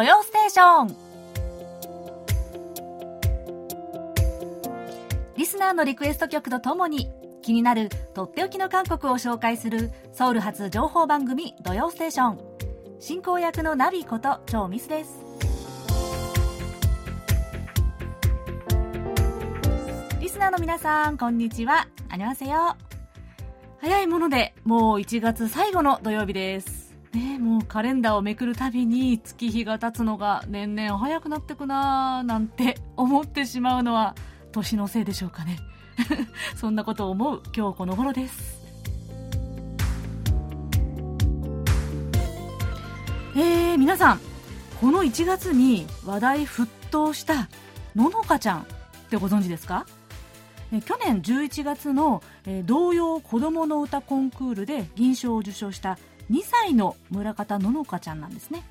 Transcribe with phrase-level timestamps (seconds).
[0.00, 0.96] 土曜ステーション。
[5.36, 7.10] リスナーのリクエスト曲とともに
[7.42, 12.38] 気になるとっておきの韓国を紹介するソウル発情報番組「土曜ステーション」
[12.98, 15.22] 進行役のナビこと超ミスです。
[20.18, 21.88] リスナーの皆さんこんにちは。
[22.08, 22.78] あにわせよ
[23.82, 26.79] 早いものでもう1月最後の土曜日です。
[27.12, 34.14] ねもうカレンダーをめくるたびに月日が経つのが年々早くなってくなーなんて思ってしまうのは
[34.52, 35.58] 年のせいでしょうかね。
[36.56, 38.60] そんなことを思う今日この頃です。
[43.36, 44.20] えー、皆さん
[44.80, 47.48] この1月に話題沸騰した
[47.94, 48.64] ののかちゃんっ
[49.10, 49.86] てご存知ですか？
[50.84, 52.22] 去年11月の、
[52.64, 55.98] 童謡子どもの歌コンクールで銀賞を受賞した
[56.30, 58.62] 2歳の村方ののかちゃんなんですね。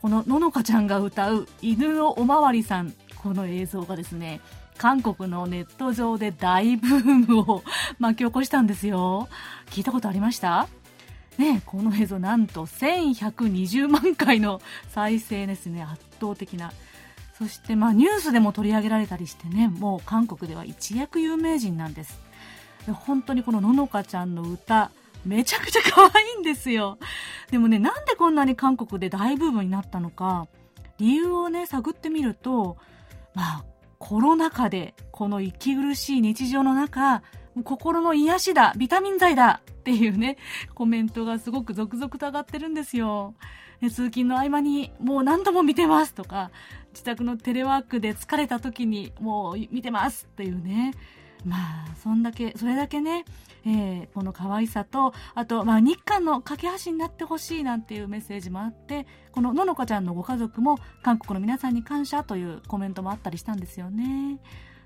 [0.00, 4.40] このののかちゃんが歌う「犬のおまわりさん」この映像がですね
[4.78, 7.62] 韓国のネット上で大ブームを
[8.00, 9.28] 巻き起こしたんですよ。
[9.66, 10.66] 聞いたことありました？
[11.38, 15.82] ね、この映像なんと1120万回の再生ですね。
[15.82, 16.72] 圧倒的な。
[17.38, 22.20] そしてまあニュースでも取り上げられたりしてねもう韓国では一躍有名人なんです。
[23.06, 24.90] 本当にこのののかちゃんの歌
[25.24, 26.98] めちゃくちゃ可愛いんですよ。
[27.50, 30.48] でもねなんでこんなに韓国で大ブームになったのか
[30.98, 32.76] 理由をね探ってみると
[33.34, 33.64] まあ
[33.98, 37.22] コロナ禍でこの息苦しい日常の中
[37.64, 40.38] 心の癒しだビタミン剤だっていうね
[40.74, 43.34] コメントがすごく続々と上がってるんですよ。
[43.82, 46.52] 通勤の合間にもう何度も見てますとか
[46.92, 50.94] 自宅のテレワークで疲れた時にもう見てますっていうね。
[51.44, 53.24] まあそんだけそれだけね、
[53.64, 64.38] えー、この可愛さとあと、まあ、日韓の架け橋になってほしいなんていうメッセージもあってこのののかちゃんのご家族も韓国の皆さんに感謝というコメントもあったりしたんですよね。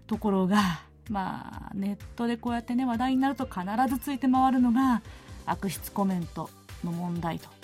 [0.07, 5.03] ところがまあネットでこうやってね話題になると必ずついて回るのが
[5.47, 6.51] 悪質コメント
[6.85, 7.56] の問題と。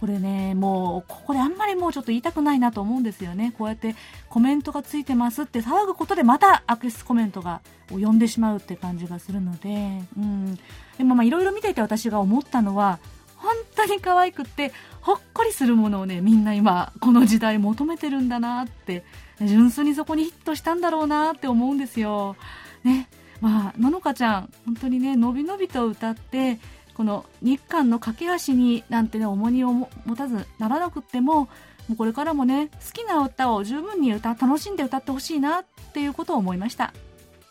[0.00, 3.52] これね、もう、ここであんまりもうちょっと言いたくないなと思うんですよね。
[3.56, 3.96] こうやって
[4.28, 7.60] コメントがついてますって騒ぐことでまた悪質コメントが
[7.90, 10.58] 呼んでしまうって感じがするので、うん。
[10.96, 12.98] でもまあいろいろ見ていて私が思ったのは、
[13.38, 19.04] 本当に可愛くってほっこりするものをねみんな今この時代求めてるんだなって
[19.40, 22.36] 純粋にそこにヒットしたんだろうなって思うんですよ。
[22.84, 23.08] ね
[23.40, 26.58] まあののかちゃん本当にねのびのびと歌って
[26.98, 31.48] この日韓の架け橋になんてね重荷を持たずならなくってもも
[31.90, 36.92] うこれからもね好きな歌を十分に歌楽しんで歌ってほしいなっていうことを思いました。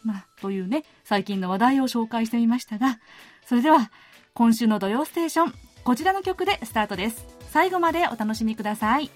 [0.04, 3.00] まあ、というね最近の話題を紹介してみましたが
[3.46, 3.90] それでは
[4.34, 5.54] 今週の「土曜ステーション」
[5.84, 9.10] こちらの曲でスタートです最後までお楽しみください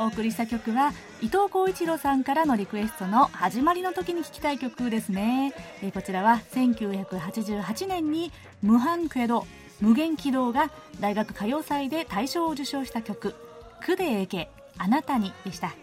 [0.00, 5.52] お送りした曲は伊藤浩一郎さんからのリクエストの始まりの時に聴きたい曲ですね、
[5.82, 8.32] えー、こちらは1988年に
[8.62, 9.46] 無反クエド
[9.78, 10.70] 無限軌道が
[11.00, 13.34] 大学歌謡祭で大賞を受賞した曲
[13.84, 14.48] 「クでえけ
[14.78, 15.74] あなたに」でした。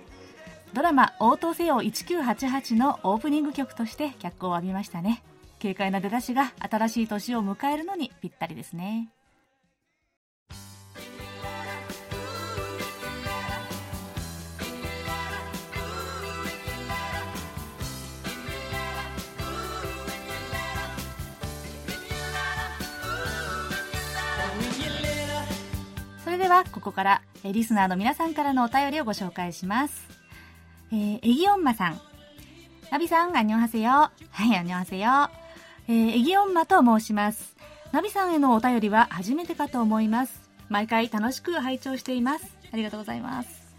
[0.74, 5.22] ドラマ「応答せよ1988」のオープニング曲として脚光を浴びましたね。
[5.62, 9.10] 軽快な出だしが新しい年を迎えるのにぴったりですね。
[26.48, 30.08] ではここからえリスナーの皆さんからのお便りをご紹介します。
[30.94, 32.00] えー、エギオンマさん。
[32.90, 33.90] ナビさん、アンニョンハセヨ。
[33.90, 35.08] はい、アンニョンハセヨ。
[35.90, 37.58] えー、エギオンマと申します。
[37.92, 43.76] ナビさんへのお便りは初めてかと思います毎回楽しく拝聴していますありがとうございます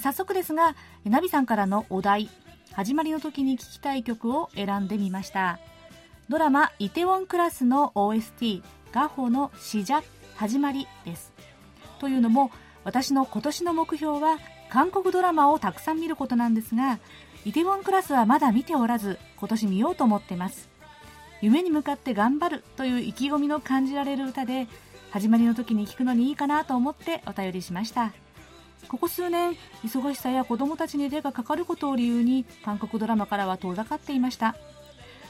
[0.00, 2.30] 早速ですがナビさんからのお題
[2.72, 5.58] 始まりの時に聴きたい曲を選んでみました
[6.28, 8.62] ドラマ「イテウォンクラス」の OST
[8.92, 10.02] ガホの「シジャ
[10.36, 11.32] 始まり」です
[11.98, 12.50] というのも
[12.84, 14.38] 私の今年の目標は
[14.70, 16.98] 韓国ドラマをたくさん見ることなんですが
[17.44, 20.68] イテウォンクラスはまだ見ておらず今年見ようと思ってます。
[21.40, 24.66] 夢に向かって頑張るという意気込みの感じられる歌で
[25.10, 28.12] 始まりの時に聴くのにいいかなと思ってお便りしました。
[28.88, 34.56] ここ数年忙しさや子供たちに手がかかることを理由に韓国ドラマからは遠ざかっていました。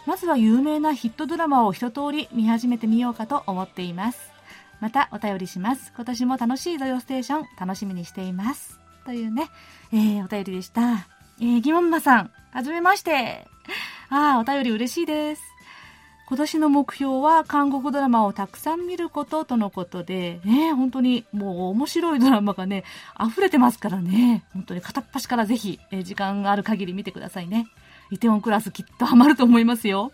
[0.06, 4.37] まずは有名なヒットドラマを一通り見始めてみようかと思っています。
[4.80, 5.92] またお便りします。
[5.94, 8.78] 今年も楽しい土曜ステーション楽しみにしています。
[9.04, 9.48] というね、
[9.92, 11.08] えー、お便りでした。
[11.40, 13.46] えー、ギモンマさんはじめまして。
[14.10, 15.42] ああお便り嬉しいです。
[16.28, 22.84] 今年の目標は韓国ドラマをたくさん見ることとのことで、ね、本当にもう面白いドラマがね、
[23.18, 27.66] 溢れてますからね、本当に片っ端からぜひ、え時間がある限り見てくださいね。
[28.10, 30.12] イテウォンクラスきっとハマると思いますよ。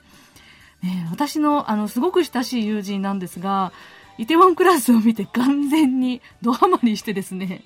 [0.84, 3.72] ね、私の、あの、すごく親しい友人なんですが、
[4.18, 7.64] イテウォンクラスを見て完全にドハマりしてですね、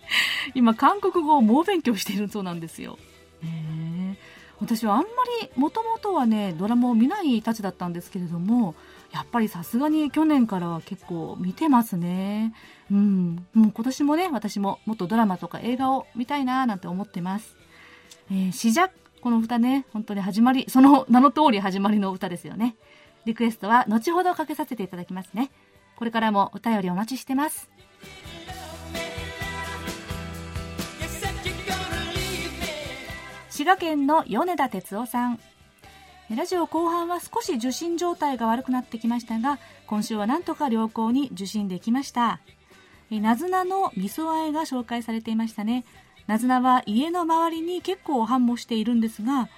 [0.54, 2.98] 今韓国語を猛勉強しているそうなんですよ。
[3.42, 4.18] ね
[4.60, 5.06] 私はあんま
[5.40, 8.74] りもともとはねドラマを見ないたちだったんですけれども
[9.12, 12.54] やっぱりさすがに去年からは結構見てますね。
[12.90, 13.46] うん。
[13.54, 17.56] もう今年もね私ももっとドラマとか映画を見たいななんて思ってます。
[18.30, 18.90] えー、シジャ
[19.20, 22.74] この歌ね本当に始まりその名の通り始まりの歌ですよね。
[23.24, 25.50] リクエストは後ほどかけさせていただきますね。
[25.98, 27.68] これからもお便りお待ちしてます。
[33.50, 35.40] 滋賀県の米田哲夫さん。
[36.30, 42.38] ラジオ後半は少し受信状態が悪くなってきましたが今週はなんとか良好に受信できました。
[43.10, 45.84] なずなの味噌和えが紹介されていましたね。
[46.28, 49.48] なずなは家の周りに結構繁茂しているんですが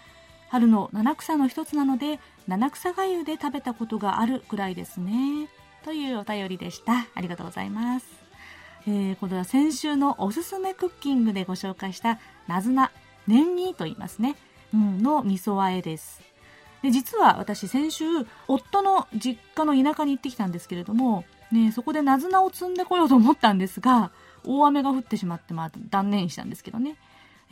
[0.48, 5.48] 春の七草の一つなので七草がゆで食べたことがあるくらいですね。
[5.84, 7.06] というお便りでした。
[7.14, 8.06] ありがとうございます。
[8.86, 12.18] えー、これは先週のおすすめクッキングでご紹介した
[12.48, 12.90] なずな
[13.26, 14.36] 年煮と言いますね、
[14.72, 16.20] うん、の味噌和えです。
[16.82, 18.04] で実は私先週
[18.48, 24.12] 夫の実家の田舎に行ってきたんですけれども、ね、そこでなずなを積んでこようと思ったんですが
[24.46, 26.96] 大雨が降ってしまって、まあ、断念したんですけどね、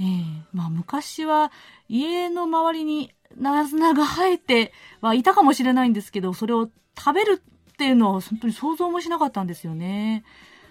[0.01, 1.53] えーまあ、昔は
[1.89, 4.73] 家の周りになずなが生えて
[5.03, 7.43] はいたかもしれないんですけどそれを食べる
[7.79, 10.25] っていうのは本当に想像もしなかったんですよね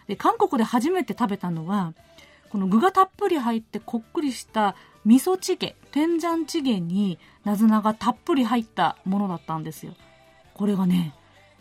[0.08, 1.94] で韓国で初めて食べたのは
[2.50, 4.76] この具がたっぷり入ってこっくりした
[5.06, 9.94] 味噌チゲ、天ジャンチゲにナズナがたっぷり入ったものだったんですよ。
[10.54, 11.14] これがね、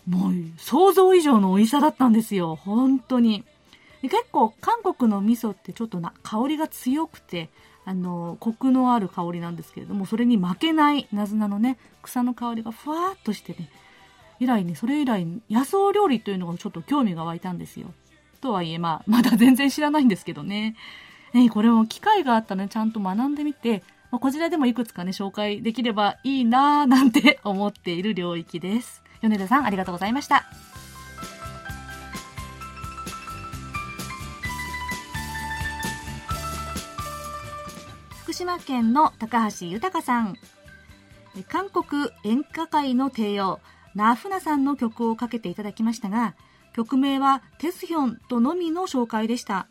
[0.08, 2.56] もう想像以上の美味しさだったんですよ。
[2.56, 3.44] 本当に。
[4.02, 7.50] で結構韓国の味噌ってちょっとな香りが強くて、
[7.84, 13.70] あの、コクのある香りなんですけれども、それに負けないナズナのね、草の香りがふわっとしてね、
[14.38, 17.92] 以来ね、それ以来野草料理というのがちょっと興味が湧いたんですよ。
[18.40, 20.76] とはいえ、まあ、 まだ全然知らないんですけどね。
[21.32, 29.02] ね、これも機会があったらね、ちゃんと学んでみて、まあ、こちらでもいくつかね、紹介できればいいなぁ、なんて思っている領域です。
[29.20, 30.46] 米田さん、ありがとうございました。
[38.22, 40.36] 福島県の高橋豊さん。
[41.48, 43.60] 韓国演歌界の帝王、
[43.96, 46.36] ナフナさんの曲をかけていただきましたが、
[46.74, 49.66] 曲名はテスヒョンとのみの紹介でした。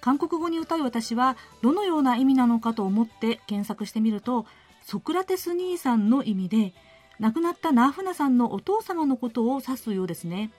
[0.00, 4.46] 韓国語に歌う私はどのような意味なのかと思って検索してみると
[4.82, 6.72] ソクラテス兄さんの意味で
[7.18, 10.52] 亡くなったナーフナさんのお父様のことを指すようですね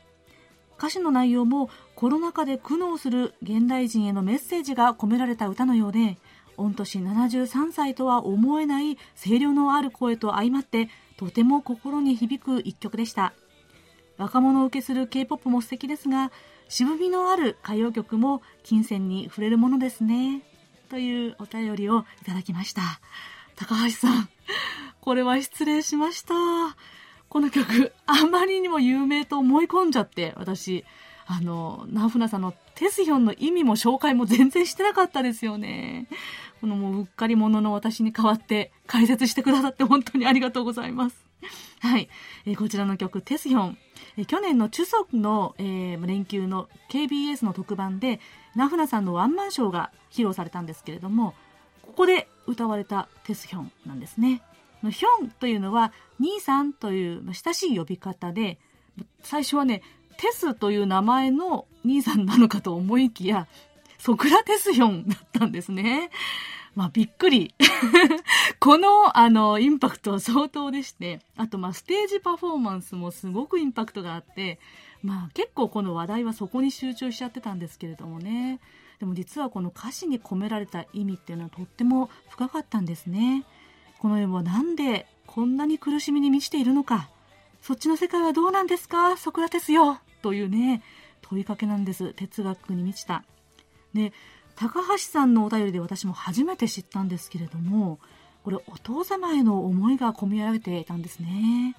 [0.77, 6.17] 歌詞の内容もコロナ禍で苦悩する現代人へのメッセージが込められた歌のようで
[6.57, 10.89] 御年73歳とは思えない声量のある声と相まって
[11.19, 13.33] とても心に響く一曲でした
[14.17, 16.31] 若者受けする K-POP も素敵ですが
[16.69, 20.43] 渋みのある歌謡曲も金銭に触れるものですね。
[20.87, 22.81] というお便りをいただきました。
[23.55, 24.29] 高橋さん、
[25.01, 26.33] これは失礼しました。
[27.27, 30.85] この曲、あまりにも有名と思い込んじゃって、私、
[31.25, 36.07] あの、ナフナさんのテスヒョンの意味も紹介も全然してなかったですよね。
[36.59, 41.29] このもううっかり者の私に代わって解説してくださって本当にありがとうございます。
[41.79, 42.09] はい。
[42.45, 43.77] えー、こちらの曲、テスヒョン。
[44.17, 48.19] えー、去年のチュソクの、えー、連休の KBS の特番で、
[48.55, 51.33] ナフナさんのワンマンショーが披露されたんですけれども、
[51.81, 54.41] ここで歌われたテスヒョンなんですね。
[54.83, 58.59] ヒョンというのは、兄さんという親しい呼び方で、
[59.21, 59.81] 最初はね、
[60.17, 63.47] テスという名前の兄さんなのかと思いきや、
[63.99, 66.09] ソクラテスヒョンだったんですね。
[66.75, 67.53] まあ、びっくり。
[68.59, 74.59] この、あの、インパクトは相当でして、あと、まあ、ステージパフォーマンスもすごくインパクトがあって、
[75.03, 78.59] まあ、結構この話題はそこに集中しちゃってたんですけれどもね。
[78.99, 83.45] でも実はこの歌詞に込められた意味っていうのはとっても深かったんですね。
[83.99, 87.09] この世はなんでこんなに苦しみに満ちているのか。
[87.61, 89.15] そっちの世界はどうなんですか？
[89.15, 90.81] ソクラテスよというね、
[91.21, 92.13] 問いかけなんです。
[92.13, 93.23] 哲学に満ちた。
[93.93, 94.13] で、
[94.59, 97.97] 高橋さんのお便りで私も初めて知ったんですけれども
[98.43, 101.77] これお父様への思いが込み上げていたんですね。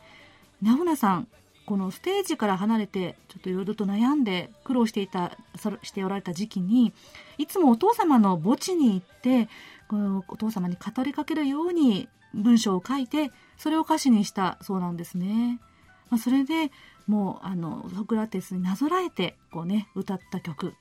[0.62, 1.28] ナフナさん
[1.66, 5.36] このステージから離れてちょっといろいろと悩んで苦労していた
[5.82, 6.94] しておられた時期に
[7.36, 9.50] いつもお父様の墓地に行って
[9.88, 15.60] このお父様に語りかけるように文章を書いてそれを歌詞にしたそうなんですね、
[16.08, 16.72] まあ、それで
[17.06, 20.72] もうあのソクラテスになぞらえてこうね歌った曲。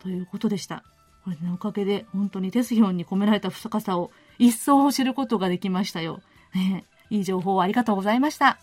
[0.00, 0.84] ということでした
[1.24, 6.22] これのおかげで本当にテスヒョンに込められた深さを一層知ることができましたよ。
[6.54, 8.58] ね、いい情報をありがとうございました。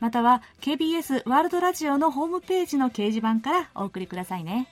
[0.00, 4.66] または KBS ワールドラジオのホームページの掲示板からお送りくださいね。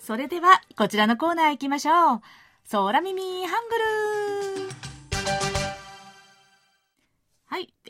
[0.00, 2.20] それでは、こちらのコーナー行きましょう。
[2.68, 4.29] 空耳ハングル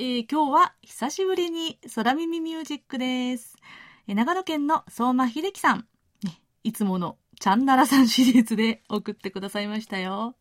[0.02, 3.59] えー、今日は久しぶりに空耳ミュージックです。
[4.09, 5.87] えー、長野県の相馬秀樹さん、
[6.25, 10.37] ね、いつものチャンナラさんシリーズで送ってくださいましたよ。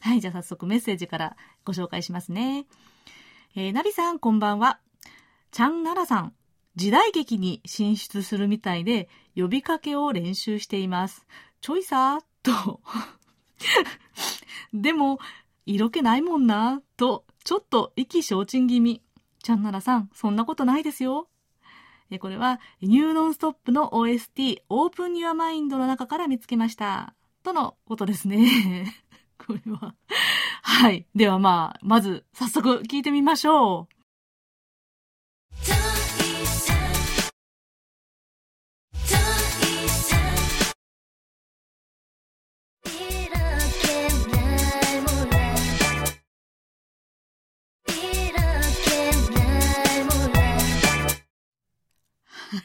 [0.00, 2.66] はい、じゃあ早速メッセージからご紹介しますね。
[3.54, 4.80] えー、ナビさんこんばんは。
[5.52, 6.34] チャンナラさん、
[6.74, 11.28] 時代劇に進出するみたいで呼びかけを練習しています。
[11.60, 12.80] ちょいさーと
[14.74, 15.20] でも、
[15.64, 19.02] 色気ないもんな、と、ちょっと意気消沈気味。
[19.42, 21.28] ちゃんならさん、そんなことないですよ。
[22.10, 27.14] えこれは、ニューノンストップの OST、オープンニュアマインドの中から見つけました。
[27.42, 28.92] とのことですね。
[29.38, 29.94] これは。
[30.62, 31.06] はい。
[31.14, 33.99] ではまあ、まず、早速聞いてみましょう。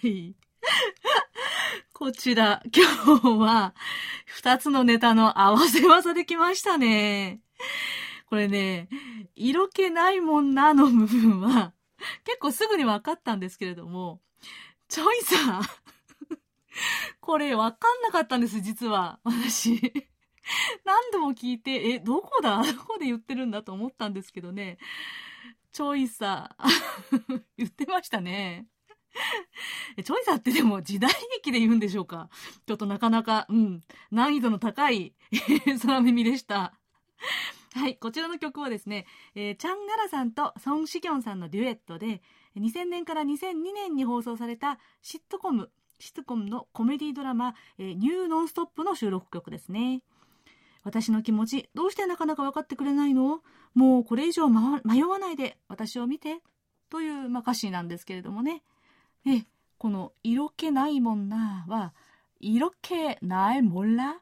[0.05, 0.35] い。
[1.93, 3.73] こちら、今日は、
[4.25, 7.41] 二つのネタの合わせ技できましたね。
[8.27, 8.89] これね、
[9.35, 11.73] 色気ないもんなの部分は、
[12.25, 14.21] 結構すぐに分かったんですけれども、
[14.87, 15.61] ちょいさ、
[17.21, 19.19] これ分かんなかったんです、実は。
[19.23, 19.93] 私。
[20.83, 22.61] 何度も聞いて、え、どこだ？
[22.61, 24.77] どこで言ってるんだと思ったんですけどね。
[25.71, 26.55] ちょいさ、
[27.57, 28.67] 言ってましたね。
[30.03, 32.29] チョイサーってでも時代劇で言うんでしょうか？
[32.65, 33.81] ちょっとなかなか、うん、
[34.11, 35.13] 難易度の高い
[35.81, 36.73] 空耳でした。
[37.73, 39.05] はい、こちらの曲はですね、
[39.35, 42.21] えー、チャン・ナラさんとソン・シギョンさんのデュエットで、
[42.55, 45.69] 2000年から2002年に放送されたシットコム、
[45.99, 50.01] シットコムのコメディドラマ、えー、ニューノンストップの収録曲ですね。
[50.83, 53.41] 私の気持ち、どうしてなかなか分かってくれないの？
[53.73, 56.41] もうこれ以上迷わないで私を見て。
[56.89, 58.61] という、まあ、歌詞なんですけれどもね。
[59.25, 59.45] え、
[59.77, 61.93] この色気ないもんなは、
[62.39, 64.19] 色気ないもんら？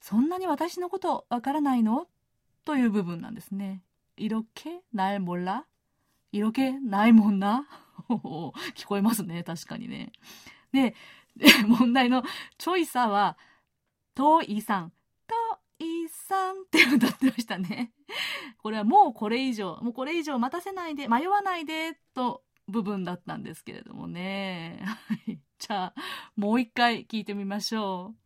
[0.00, 2.06] そんなに私のことわからないの？
[2.64, 3.82] という部分なんですね。
[4.16, 5.64] 色気ないもんら？
[6.32, 7.66] 色気ないもんな？
[8.08, 10.12] 聞こえますね、確かにね。
[10.72, 10.94] で、
[11.66, 12.22] 問題の
[12.58, 13.38] チョイサは、
[14.14, 14.92] といさん。
[15.26, 15.34] と
[15.78, 17.92] いさんって歌ってましたね。
[18.58, 24.80] これはもうこれ以上、もうこれ以上待たせないで、迷わないで、と部分だったんですけれどもね。
[24.84, 25.38] はい。
[25.58, 25.94] じゃあ、
[26.36, 28.18] もう一回聞いてみましょう。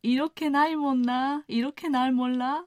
[0.00, 1.44] 色気ないもんな。
[1.48, 2.64] 色気ないもんな。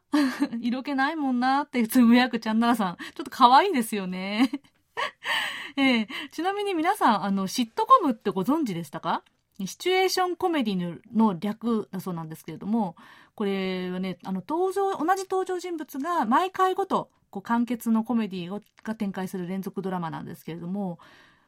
[0.62, 2.98] 色気ないもんなってつぶやくちゃんならさん。
[2.98, 4.52] ちょっと可愛いですよね。
[5.78, 9.24] えー、ちなみに皆さん、あの、シットコムってご存知でしたか？
[9.66, 12.96] シチュエーションコメディの略だそうなんですけれども、
[13.36, 21.00] これはね、あの、登場、同じ登場人物が毎回ごと、こう、完結のコメディをが展開する連続ドラマなんですけれども、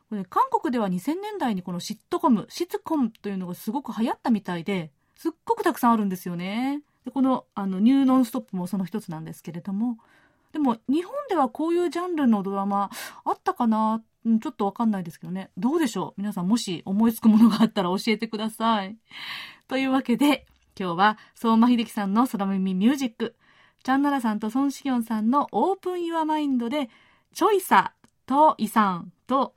[0.10, 6.82] これ韓国では2000年代にこのシットコム、シツコムというのがすごく流行ったみたいで、すっごくたくさんあるんですよね。
[7.06, 9.98] でこのあのニューノンストップもその一つなんですけれども
[10.54, 12.90] でも日本ではこういうジャンルのドラマ
[13.26, 14.02] あったかな？
[14.42, 15.50] ちょっとわかんないですけどね。
[15.58, 16.22] どうでしょう？
[16.22, 18.96] 皆さんもし思いつくものがあったら教えてください。
[19.68, 20.46] というわけで、
[20.80, 23.36] 今日は相馬秀樹さんの空耳ミュージック、
[23.84, 26.90] チャンナラさんとソンシギョンさんのオープンユアマインドで、
[27.34, 27.94] チョイサ
[28.26, 29.56] とイさんと、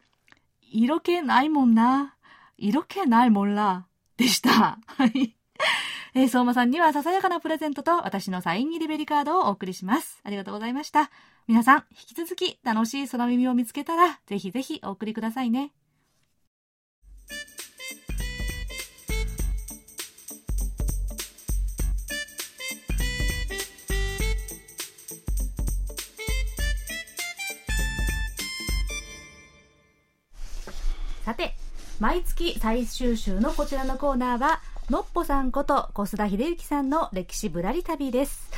[0.63, 2.17] 色気ないもんな、
[2.59, 3.87] 色気ないもんら、
[4.17, 4.79] でした。
[4.87, 5.37] はい。
[6.17, 10.19] えー、相馬さんにはささやかなプレゼントと私のサイン入りベリカードをお送りします。
[10.25, 11.11] ありがとうございました。
[11.47, 15.73] 皆さん、引き続き楽しい空耳を見つけたら、ぜひぜひお送りくださいね。
[31.27, 31.55] さて、
[32.01, 38.49] 毎月最終週のこちらのコーナーは、のっぽさんこと小須田秀幸さんの歴史ぶらり旅です。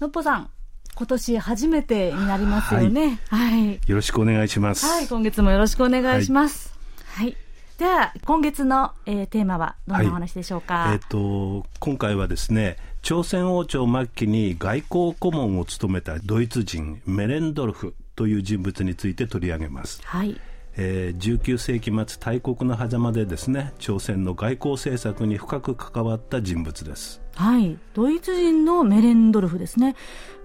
[0.00, 0.50] のっぽさん、
[0.94, 3.18] 今年初めてになりますよね。
[3.28, 3.68] はい。
[3.68, 4.84] はい、よろしくお願いします。
[4.84, 6.74] はい、今月もよろしくお願いします。
[7.14, 7.36] はい、はい
[7.78, 20.00] では今月の、えー、テーマはどんなお話でしょうか、はい、えーと、今回はですね朝鮮王朝末期に外交顧問を務めたドイツ人メレンドルフという人物について取り上げます。
[20.04, 20.40] はい
[20.80, 27.20] えー、19世紀末大国の狭間でですね朝鮮の外交政策に深く関わった人物です。
[27.34, 27.76] はい。
[27.94, 29.96] ドイツ人のメレンドルフですね。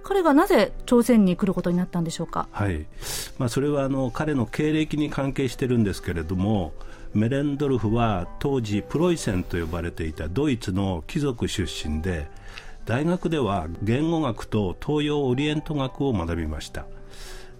[0.04, 2.48] 彼がなぜ朝鮮に来ることになったんでしょうか？
[2.52, 2.86] はい、
[3.38, 6.74] まあ、それはあの彼の経歴に関係してるんですけれども
[7.14, 12.28] メレンドルフは当時プロイセンと呼ばれていたドイツの貴族出身で
[12.86, 16.86] 大学では言語学と東洋オリエント学を学びました。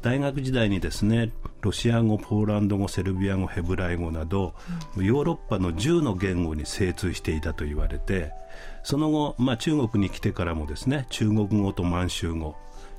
[0.02, 1.32] 大学時代にですね
[1.64, 4.54] ロシア語、ポーランド語、セルビア語、ヘブライ語など、
[4.98, 8.34] ヨーロッパの10の言語に精通していたと言われて
[8.84, 12.56] その後、まあ、中国に来てからもですね中国語と満州語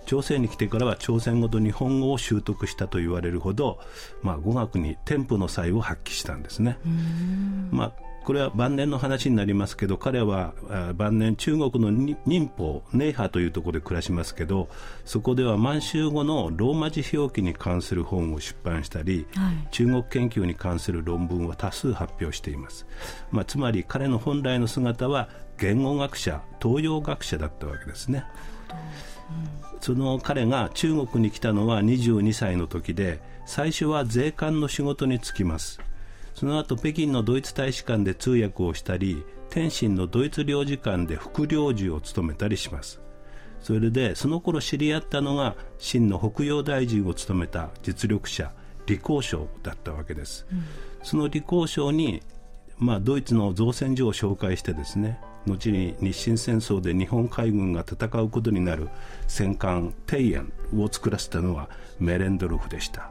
[0.07, 3.79] 朝鮮に来てからは朝鮮語と日本語を習得したと言われるほど、
[4.22, 6.79] まあ、語学に天賦の才を発揮したんですね。
[7.70, 7.92] まあ
[8.25, 10.55] これは晩年の話になりますけど彼は
[10.97, 14.69] 晩年中国の寧波寧波というところで暮らしますけど
[15.05, 22.87] そこでは満州語のローマ字表記に関する本を出版したり、はい、中国研究に関する論文を多数発表しています、
[23.31, 28.25] まあ、つまり彼の本来の姿は言語学者東洋学者だったわけですね、
[29.75, 35.79] うん、その彼が中国に来たのは22歳の時で最初は税関の仕事に就きます
[36.35, 43.01] その後北京のドイツ大使館で通訳をしたり天津のドイツ領事館で副領事を務めたりします
[43.61, 48.53] それでその頃知り合ったのが清の北洋大臣を務めた実力者
[48.87, 50.64] 李光章だったわけです、うん、
[51.03, 52.23] その李光章に、
[52.79, 58.88] まあ、ドイツの造船所を紹介してですね後に日清戦争で日本海軍が戦うことになる
[59.29, 61.68] 戦艦庭園を作らせたのは
[61.99, 63.11] メレンドルフでした。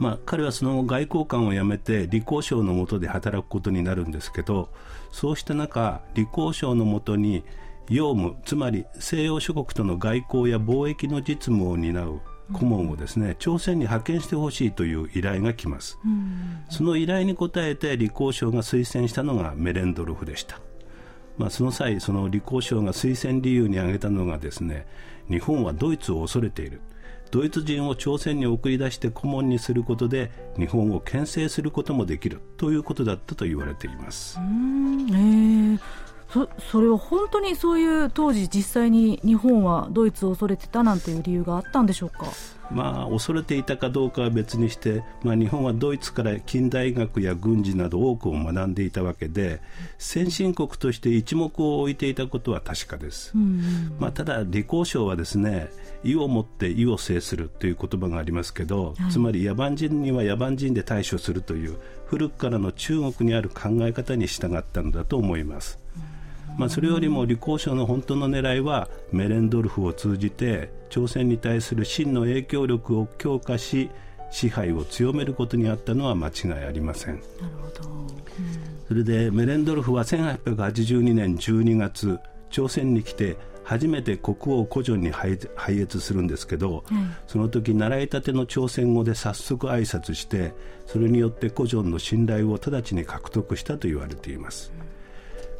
[0.00, 4.70] まあ、彼はその後外交官を辞めて李光省の下で働くことになるんですけど
[5.12, 7.44] そうした中李光省の下に
[7.90, 12.20] 用務つまり西洋諸国との外交や貿易の実務を担う
[12.52, 15.98] 顧問をですね、朝鮮に派遣してほしいという依頼が来ます、
[16.68, 20.58] その依頼に応えて李光省が推薦したのがメレンドルフでした、
[21.38, 24.86] まあ、その際その李光省が推薦理由に挙げたのがですね
[25.28, 26.80] 日本はドイツを恐れている
[27.30, 34.38] ドイツ人を朝鮮に送り出して顧問にすることで日本を牽制することもできるということだったと言われています。
[36.32, 42.26] そそれは本当にそういう当時実際に日本はドイツを恐れてたなんていう理由があったんでしょうか？
[42.70, 49.60] まあ、恐れていたかどうかは別にして、まあ、日本はドイツから近代学や軍事など多くを学んでいたわけで
[49.98, 55.68] 先進国として一目を置いていたことは確かです、うんうん、まあ、ただ李光省はですね
[56.04, 65.79] 意をもって意を制するという言葉がありますけど、はい、つまり野蛮人には野蛮人で対処するという古くからの中国にある考え方に従ったのだと思います。
[66.60, 73.88] まあ、それよりも李光省の本当の狙いはメレンドルフを通じて朝鮮に対する真の影響力を強化し
[74.30, 77.14] 支配を強めることにあったのは間違いありません。
[77.14, 77.24] なる
[77.62, 78.14] ほど、
[78.88, 82.20] それでメレンドルフは1882年12月
[82.50, 90.52] 朝鮮に来て初めて国王古城に拝謁するんですけど、うん、その時習いたての朝鮮語で早速挨拶して
[90.84, 94.70] それによって古城の信頼を直ちに獲得したと言われています。
[94.78, 94.89] う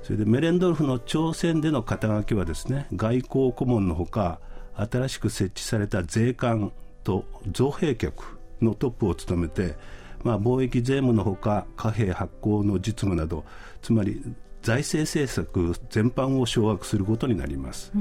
[0.02, 4.40] それでメレンドルフの朝鮮での肩書きはですね外交顧問のほか
[4.74, 6.72] 新しく設置された税関
[7.04, 9.76] と造幣局のトップを務めて、
[10.22, 13.44] まあ、貿易税務のほか貨幣発行の実務など
[13.82, 14.22] つまり
[14.62, 17.92] 財政政策全般を掌握することになります。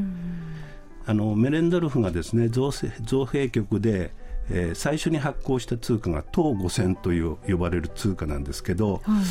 [1.06, 2.72] あのメレンドルフがですね造
[3.06, 4.12] 造幣局で
[4.52, 9.24] えー、最初に発行した通貨が東五銭という呼ばれる通貨なんですけど、はい、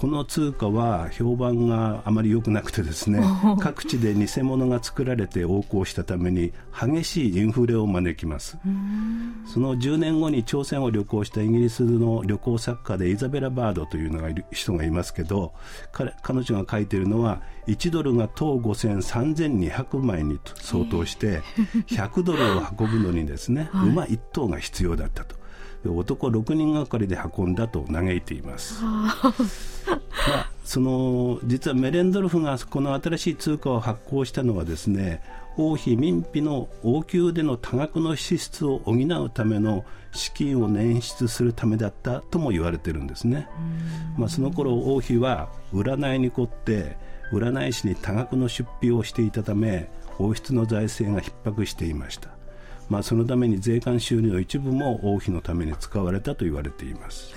[0.00, 3.22] この通貨は評判があまり良くなくてですね
[3.60, 8.56] 各地で偽物が作られて横行したために激しいインフレを招きます。
[9.44, 15.52] その10年後に朝鮮を旅行したイギリスの旅行作家でイザベラ・バードというのがいる人がいますけど
[15.92, 21.42] 彼彼女が書いているのは1ドルが当53,200枚に相当して
[21.88, 25.39] 100ドルを運ぶのにですね、はい、馬1頭が必要だったと。
[25.88, 28.82] 男6人がかりで運んだと嘆いています。
[28.84, 29.14] ま
[30.36, 35.22] あ、その実はメレンドルフがこの新しい通貨を発行したのはですね
[35.56, 43.48] 王妃民費の王宮での多額の支出を補うための資金を捻出するためだったとも言われてるんですね。
[44.18, 46.96] まあ、その頃王妃は占いに凝って
[47.32, 52.39] 占い師に多額の出費をしていたため王室の財政が逼迫していました。
[52.90, 57.32] まあ、そのために税関収入の一部も王妃のために使われたと言われています。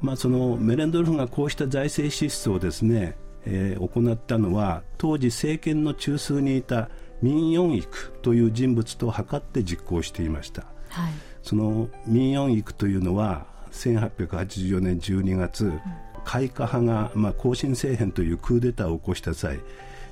[0.00, 3.14] まあ、そのメレンドルフがこうした財政支出をですね、
[3.44, 6.88] えー、行ったのは当時政権の中枢にいた
[7.20, 15.80] ミン・ヨンイクという人物と図って実行していました、はい、そのミン・ヨンイクというのは1884年12月、うん、
[16.24, 19.60] 開化派が、まあ、更新政変というクーデターを起こした際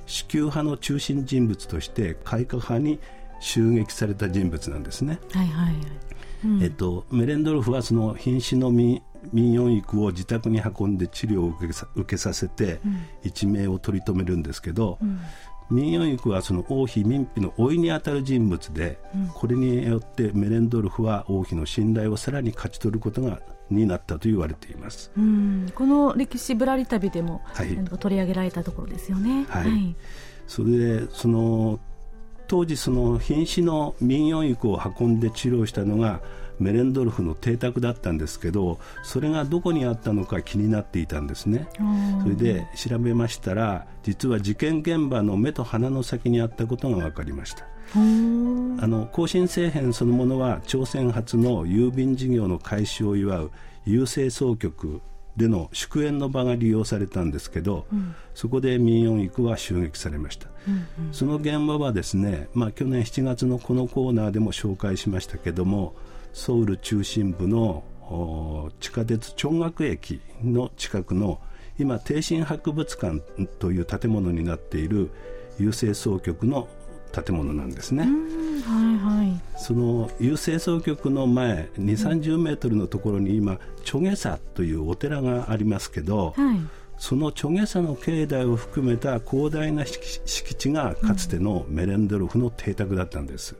[0.05, 2.99] 支給派の中心人物として開化派に
[3.41, 5.19] 襲撃された人物なんですね。
[5.33, 5.75] はいはい
[6.45, 9.01] うん、えっと、メレンドルフはその瀕死の民
[9.33, 12.79] 民謡育を自宅に運んで治療を受けさ受けさせて、
[13.23, 15.19] 一命を取り留めるんですけど、うん、
[15.69, 25.11] 民謡育はその王妃民妃の老いにあたる人物で、うん、これによってメレンドルフは王妃の信頼をさらに勝ち取ることがになったと言われています。
[25.75, 29.45] この歴史ぶらり旅でも、はい、取り上げられたところですよね。
[29.47, 29.95] はい、はい、
[30.47, 31.79] それでその
[32.51, 36.19] 当時その瀕死の民謡育を運んで治療したのが
[36.59, 41.69] メレンドルフの邸宅だったんですけどそれがどこにあったのか気になっていたんですね。
[42.21, 47.63] それで調べましたら実は事件現場の目と鼻の先にあったことが分かりました。
[47.95, 53.51] あの更新政変そのものは朝鮮初の郵便事業の開始を祝う
[53.87, 54.99] 郵政総局
[55.37, 65.95] での祝宴の場が利用されたんですけど、うん、そこで民謡育は襲撃されました、うんうん、その現場はですね、まあ、去年7月のこのコーナーでも紹介しましたけども
[66.33, 67.83] ソウル中心部の
[68.79, 71.39] 地下鉄長岳駅の近くの
[71.79, 73.21] 今帝神博物館
[73.59, 75.11] という建物になっている
[75.59, 76.67] 郵政総局の
[77.11, 78.03] 建物なんですね。
[78.03, 86.59] はいはい、その郵政総局の前2 3 0メートルのところに今チョゲサというお寺がありますけど、はい、
[86.97, 93.55] そのチョゲサの境内を含めた広大な敷地がかつてのメレンドルフの邸宅だったんです。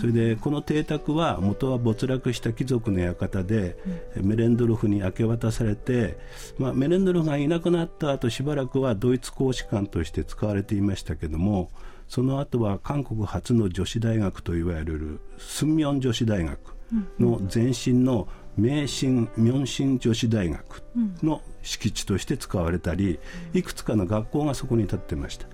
[0.00, 3.76] それでこの邸宅は元は没落した貴族の館で、
[4.16, 6.18] うん、メレンドルフに明け渡されて、
[6.58, 11.70] まあ、メレンドルフがいなくなった後しばらくはドイツ公使館として使われていましたけども
[12.08, 16.58] その後は韓国初の女子大学といわれるスンミョン女子大学
[17.18, 20.82] の前身の明新明新女子大学
[21.22, 23.20] の敷地として使われたり
[23.54, 25.46] いくつかの学校がそこに建ってました。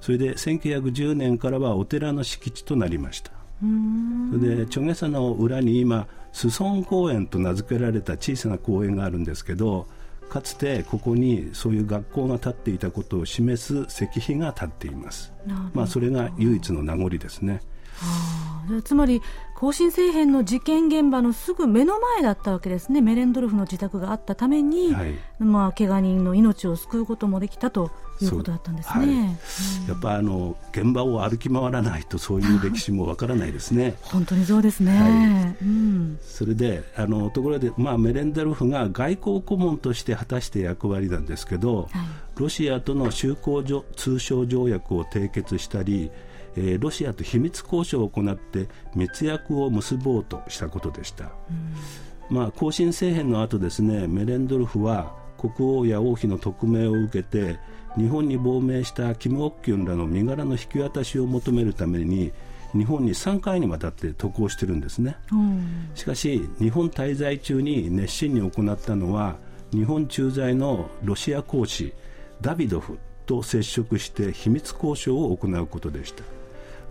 [0.00, 3.32] それで1910年からはお寺の敷地となりました。
[3.60, 9.86] それでチョゲサの裏に今スソン公園と名付けられた小さな公園があるんですけど
[10.28, 15.32] かつてここにそういう学校が建っていたことを示す石碑が建っています。
[15.72, 17.60] まあ、それが唯一の名残ですね。
[18.84, 19.22] つまり
[19.54, 23.00] 更新政変の事件現場のすぐ目の前だったわけですね。
[23.00, 29.08] メレンドルフの自宅があったために、はい、まあ、怪我人の命を救うこともできたということだったんですね、はい。
[29.08, 29.30] うん、や
[29.94, 33.94] っぱあの現場を歩き回らないとそういう歴史もわからないですね。
[34.02, 35.64] 本当にそうですね、はい。
[35.64, 41.88] うん、それであのところで、まあ、メレンドルフが外交顧問として果たして役割なんですけど、
[42.36, 46.10] ロシアとの修好通商条約を締結したり
[46.56, 51.30] えー、ロシアと秘密交渉を行って密約を結ぼうとしたことでした、
[52.30, 57.58] まあ、更新政変の後ですねメレンドルフは国王や王妃の特命を受けて
[57.96, 62.32] 日本に亡命したキム・オッキュンらの身柄の引き渡しを求めるために
[62.72, 65.16] 日本に3回にわたって渡航してるんですね、
[65.94, 69.36] しかし日本滞在中に熱心に行ったのは
[69.72, 71.92] 日本駐在のロシア公使
[72.40, 76.22] ダビドフと接触して秘密交渉を行うことでした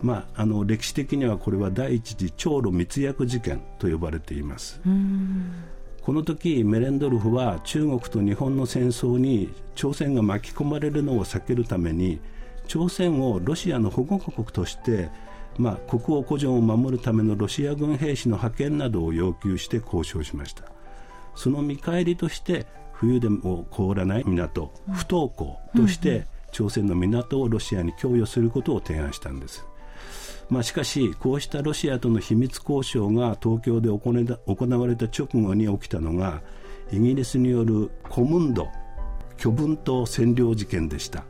[0.01, 4.81] まあ、あの歴史的にはこれは第一次長露密約事件と呼ばれています。
[6.01, 12.19] この時メレンドルフは中国と日本の戦争に朝鮮が巻き込まれるのを避けるために
[12.67, 15.09] 朝鮮をロシアの保護国として、
[15.57, 20.65] まあ、国王古城を守るためのロシア軍兵士の派遣などを要求して交渉しました。
[21.35, 29.65] その見返りとして冬でも凍らない港不登校として朝鮮の港をロシアに供与することを提案したんです
[30.49, 36.41] まあ、しかし、こうしたロシアとの秘密交渉が東京で行われた直後に起きたのが
[36.91, 38.67] イギリスによるコムンド
[39.37, 41.25] 巨文島占領事件でした、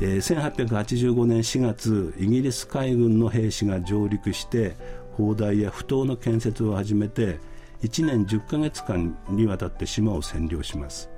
[0.00, 4.76] えー、1885年4月イギリス海軍の兵士が上陸して
[5.12, 7.38] 砲台や埠頭の建設を始めて
[7.82, 11.10] 1年10ヶ月間にわたって島を占領します、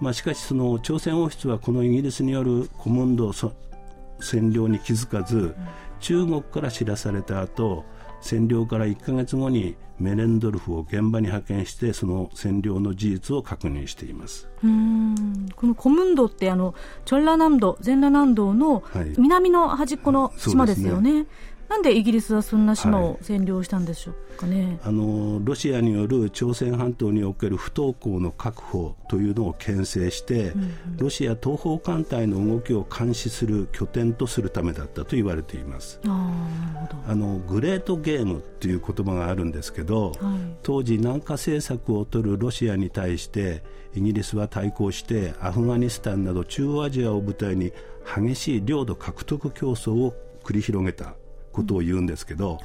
[0.00, 5.54] まあ、しかしその朝鮮王室はこのイギリスによるコムンド占領に気づかず、
[6.00, 7.84] 中国から知らされた後
[8.20, 14.48] 占領から1か月後にメレンドルフを現場に派遣してその占領の事実を確認しています。
[14.62, 15.48] うん。
[15.54, 18.82] このコムンドってあのチョンラ南道全羅南道の
[19.16, 21.26] 南の端っこの島ですよね、はい
[21.68, 36.00] なんでイギリスはそんな島を占領したんでしょうかね、はい、あのロシアによる朝鮮半島における不登校の確保というのを牽制して、うんうん、ロシア東方艦隊の動きを監視する拠点とするためだったと言われています。
[36.04, 43.62] あのグレートゲームという言葉があるんですけど、はい、当時南下政策を取るロシアに対して
[43.94, 47.72] イギリスは対抗してアフガニスタンなど中央アジアを舞台に
[48.04, 51.14] 激しい領土獲得競争を繰り広げた
[51.58, 52.62] ことを言うんですけど、はい、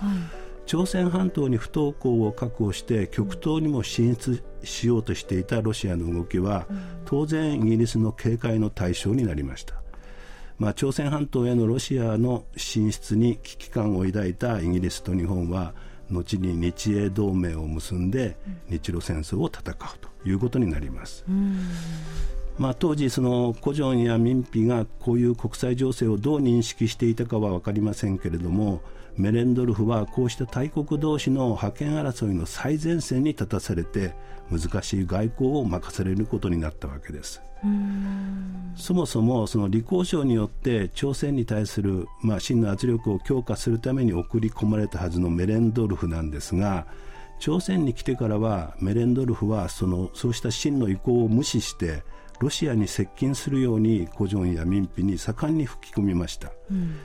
[0.66, 6.68] 朝鮮半島に不登校を確保して極東にも進出しようとしていたロシアの動きは、
[7.06, 9.76] 当然イギリスの警戒の対象になりました。
[10.60, 15.74] まあ、朝鮮半島へのロシアの進出に危機感を抱いたイギリスと日本は
[16.10, 18.38] 後に日英同盟を結んで
[18.70, 21.26] 日露戦争を戦うということになります。
[22.58, 28.82] まあ、当時、その古城や民費がこういう国際情勢をどう認識していたかは分かりませんけれども
[29.18, 34.14] メレンドルフはこうした大国同士の覇権争いの最前線に立たされて
[34.52, 37.42] 難しい外交を任されることになったわけです。
[38.76, 46.88] そもそもその李光省によって朝鮮に対する、まあ、真の圧力を強化するために送り込まれたはずのメレンドルフなんですが
[47.40, 52.04] 朝鮮に来てからはメレンドルフはそのそうした真の意向を無視して
[52.40, 56.96] ロシアに接近するように古城や民費に盛んに吹き込みました、うん、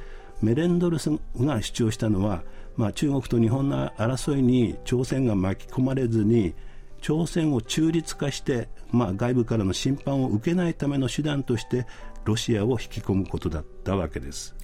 [0.43, 2.43] メレンドルスが主張したのは、
[2.77, 6.55] まあ、中国と日本の争いに朝鮮が巻き込まれずに
[7.01, 11.87] 朝鮮を中立化して、まあ、外部からの侵犯を受けないための手段として
[12.25, 14.55] ロシアを引き込むことだったわけです。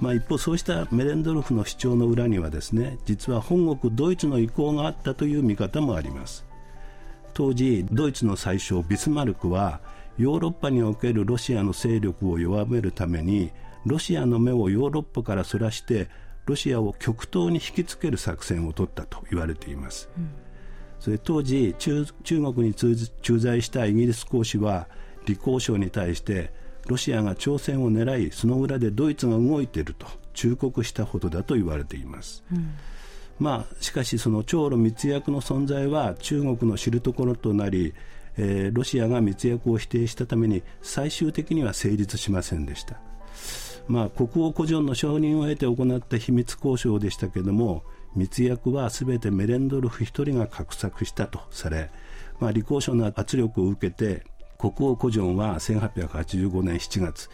[0.00, 6.44] まあ、一方、そうしたメレンドルフの主張の裏にはですね実は本国ドイツの意向があったという見方もあります。
[7.34, 9.80] 当時ドイツの宰相ビスマルクは
[10.16, 13.50] ヨーロッパにおけるロシアの勢力を弱めるために
[13.84, 16.08] ロシアの目をヨーロッパからそらして
[16.46, 20.30] ロシアを極東に引きつける作戦を取ったと言われています、うん、
[21.00, 22.94] それ当時中国に駐
[23.38, 24.86] 在したイギリス公使は
[25.26, 26.52] 李光省に対して
[26.86, 32.74] ロシアが朝鮮を狙いその裏でドイツが動いていると忠告したほどだと言われています、うん
[33.38, 37.94] まあ、しかしその長露密約の存在は中国の知るところとなり、
[38.36, 43.00] えー、ロシアが密約を否定したために最終的には成立しませんでした、
[43.88, 47.82] まあ、国王古城の承認を得て行った秘密交渉でしたけれども
[48.14, 51.90] 密約はすべてメレンドルフ1人が画策したとされ、
[52.38, 54.24] まあ、李光省の圧力を受けて
[54.58, 57.28] 国王古城は1885年7月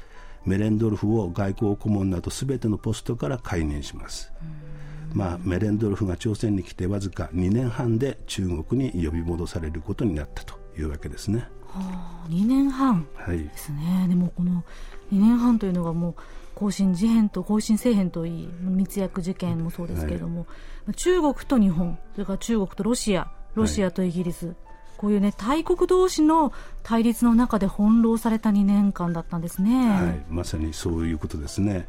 [0.47, 4.33] メレンドルフを外交顧問などすべてのポストから解任します。
[4.43, 4.69] うん
[5.12, 11.49] まあ、メレンドルフが朝鮮に来てわずか2年半で中国に呼び戻されることになったというわけですね。
[11.66, 14.64] はあ、2年半ですね、はい、でもこの
[15.12, 16.14] 2年半というのがもう
[16.55, 20.46] 更新事変と更新せえへんといい密約事件もそうですけれども、
[20.87, 24.57] はい、中国と日本それから中国とロシアロシアとイギリス、はい、
[25.01, 31.87] こういうね大国同士の対立の中で翻弄された2年間だったんですね、はい、まさにそういうことですね、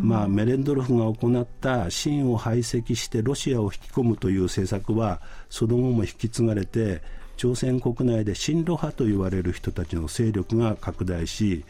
[0.00, 7.02] まあ、メレンドルフが行った清を排斥してロシアを引き込むという政策はその後も引き継がれて
[7.36, 11.64] 朝鮮国内で親ロ派と言われる人たちの勢力が拡大し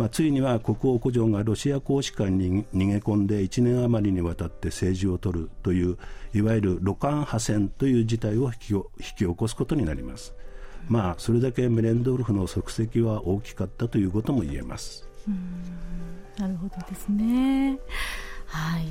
[0.00, 5.98] まあ、ついには国王古城がロシア公使館に逃げ込んで1年余りにわたって政治を取るという
[6.32, 10.32] いわゆるロカン派戦という事態を引き引き起こすことになります。
[10.88, 15.06] まあ、それだけメレンドルフの足跡は大きかったということも言えます。
[16.38, 17.78] なるほどですね。
[18.46, 18.86] はい。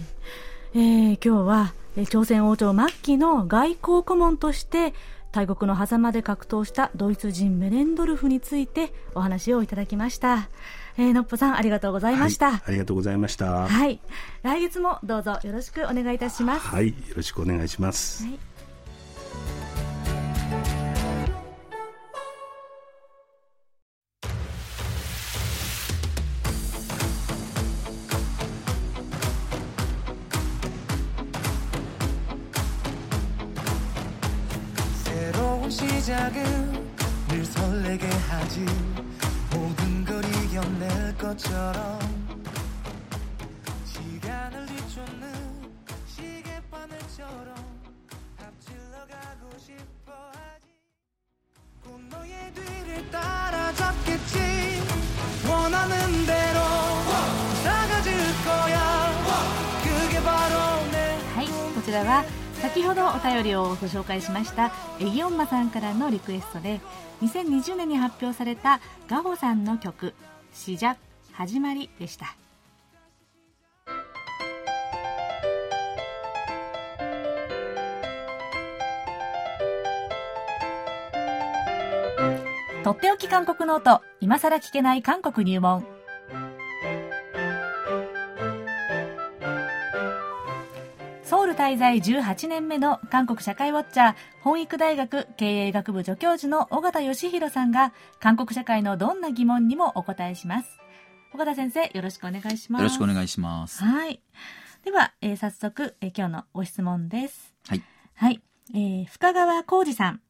[0.76, 1.74] えー、今日は
[2.12, 4.94] 朝鮮王朝末期の外交顧問として
[5.32, 10.50] 大国の狭間で格闘したドイツ人メレンドルフについてお話をいただきました。
[10.99, 14.01] えー、のっぽさんありがとうございました、はい、ありがとうございましたはい
[14.43, 18.55] 来月もどうぞよろしくお願いいたしますはいよろしくお願いします、はい
[36.05, 39.08] 시작은늘설레게하지 이겨낼
[41.29, 41.99] 것처럼
[43.85, 45.33] 시간을 뒤쫓는
[46.07, 47.55] 시계바늘처럼
[48.39, 50.67] 앞질러 가고 싶어 하지
[51.83, 54.39] 꼭 너의 뒤를 따라잡겠지
[55.49, 56.61] 원하는 대로
[57.65, 58.15] 나가질
[58.45, 59.13] 거야
[59.83, 62.25] 그게 바로 내 はいこちらは
[62.63, 66.81] 先ほどお便りをご紹介しましたエギオンマさんからのリクエストで
[67.23, 70.15] 2020年に発表されたガホさんの曲「
[70.55, 70.97] シジャ
[71.40, 72.36] 始まり」でした。
[82.84, 84.02] とっておき韓国ノート。
[84.20, 85.86] 今さら聞けない韓国入門。
[91.24, 100.80] ソウル滞在18年目の韓国社会ウォッチャー、本育大学経営学部助教授の尾形義弘さんが、韓国社会のどんな疑問にもお答えします。
[101.40, 102.82] 尾形先生、よろしくお願いします。
[102.82, 103.82] よろしくお願いします。
[103.82, 104.22] はい。
[104.84, 107.56] では、えー、早速、えー、今日のご質問です。
[107.66, 107.84] はい。
[108.16, 108.42] はい。
[108.74, 110.22] えー、深川浩二さん。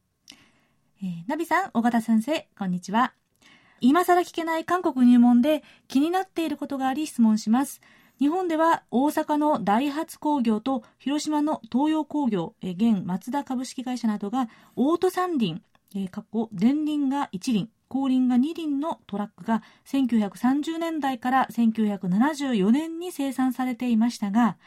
[1.02, 3.14] えー、ナビさん、尾形先生、こんにちは。
[3.82, 7.82] 今更聞けない韓国入門で気になっていることがあり質問します。
[8.20, 15.64] 日本では大阪のダイハツ工業と広島の東洋工業、現松田株式会社などがオート三輪、
[16.12, 24.58] 過去前輪が1輪、後輪が2輪のトラックが1930年代から1974年に生産されていましたが、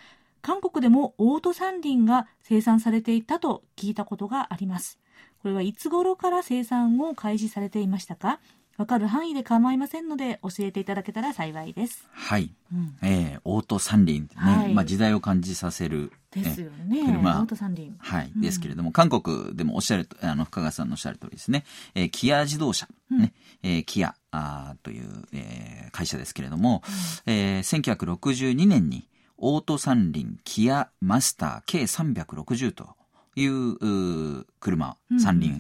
[0.43, 4.99] 韓国でもオート三輪が生産されていたと聞いたことがあります。
[5.41, 8.41] これはいつ頃から生産を開始されていましたか？
[8.77, 12.09] わかる範囲で構いませんので教えていただけたら幸いです。
[12.11, 12.53] はい。
[12.73, 16.13] うん、えー、オート三輪ね、はい、まあ時代を感じさせる。
[16.33, 17.05] ですよね。
[17.05, 17.41] 車。
[17.41, 17.95] オート三輪。
[17.99, 18.33] はい。
[18.35, 21.65] うん、ですけれども、韓国でもおっしゃる、あの、深川さんのおっしゃる通りですね。
[21.95, 26.83] えー、キア自動車、うん、ね、えー、キアあという、えー、会社ですけれども、
[27.27, 32.97] うん、えー、1962年にオート三輪キアマスター K360 と
[33.37, 35.53] いう車、三輪、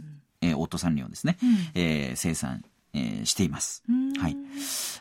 [0.42, 3.82] うん、えー、オート三輪をですね、うん、えー、生産えー、しています。
[4.18, 4.36] はい。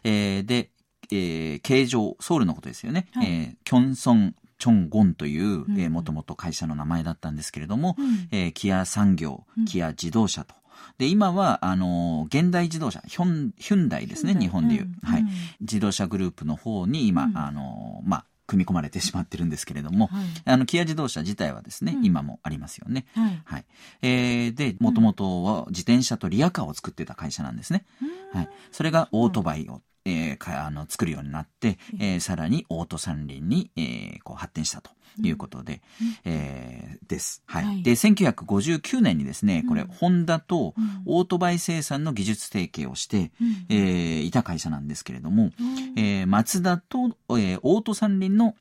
[0.04, 0.70] えー、で、
[1.12, 3.08] えー、形状、ソウルのことですよね。
[3.14, 10.54] はい、えー、キョンソン、チョンゴンという、えー、もともと会社の名前だったんですけれども、うん、えー、キア産業、キア自動車と。
[11.00, 15.26] で、今は、あの、現代自動車、ヒョン、ヒュンダイですね、日本でいう、うん、はい。
[15.62, 23.06] 自動車グループの方に今、うん、あの、まあ、組み込まれてしまってるんですけれども、はい、あの、キア自動車自体はですね、うん、今もありますよね。
[23.16, 23.42] はい。
[23.46, 23.66] はい、
[24.04, 27.86] えー、で、もともとは自転車とリアカーを作ってた会社なんですね。
[28.32, 28.50] はい。
[28.72, 34.92] それがオートバイを、えー、あの作るようになって、えー、さらにオート三輪に、えー、こう発展したと
[35.22, 37.44] いうことで、うん、えー、です。
[37.46, 37.66] はい。
[37.66, 40.74] はい、で、1959年にですね、これ、うん、ホンダと
[41.06, 48.56] オートバイ生産の技術提携をして、うん、えー、いた会社なんですけれども、うん、えー、マツダと、えー、オート三輪の、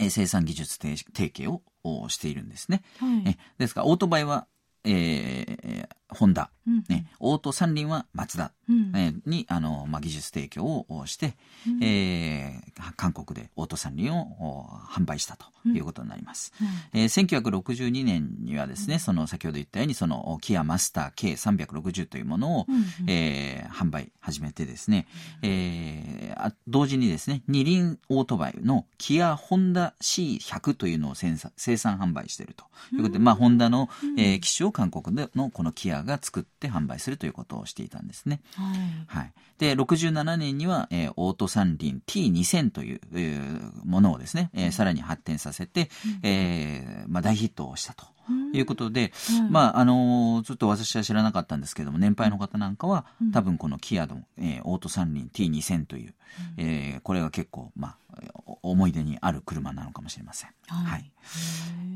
[0.00, 0.96] えー、生産技術提
[1.34, 1.50] 携
[1.82, 2.82] をしているんですね。
[2.98, 4.46] はい、えですから、オートバイは、
[4.84, 6.84] えー、ホンダ、うん。
[6.88, 8.92] ね、オート三輪はマツダ、うん。
[8.94, 11.34] えーに、あの、まあ、技術提供をして、
[11.82, 16.52] えー韓国でオート三輪をお販売したということになります。
[16.92, 22.84] えー1962年にはですね、その先ほど言ったように、その、キアマスター K360 というものを、うんうん。
[23.08, 25.06] えー販売始めてですね、
[25.42, 33.88] えーあ同時にですね、二輪オートバイのキアホンダ C100 というのを生産生産販売しているということで、まあ、ホンダの、
[34.18, 38.40] えー機種を韓国でのこのキアが作って販売するということをしていたんですね。
[38.54, 39.20] はい。
[39.20, 39.32] はい。
[39.58, 45.90] で、67年には、えーオート三輪 T2000 という、えーものをですね、えーさらに発展させて、
[46.22, 48.06] えーまあ、大ヒットをしたと。
[48.52, 49.50] いうことで、うん。
[49.50, 56.14] まあ、あのーちょっと私は知らなかったんですけども、年配の方なんかは、多分このキアの、えーオート三輪 T2000 という、
[56.56, 58.14] えーこれが結構、まあ、
[58.46, 60.50] お思い出にある車なのかもしれません。
[60.68, 60.90] はい。
[60.90, 61.04] はい。